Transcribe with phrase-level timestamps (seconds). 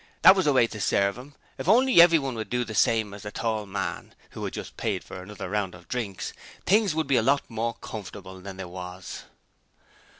[0.23, 1.35] That was the way to serve 'em.
[1.59, 5.03] If only everyone would do the same as the tall man who had just paid
[5.03, 6.33] for another round of drinks
[6.65, 9.25] things would be a lot more comfortable than they was.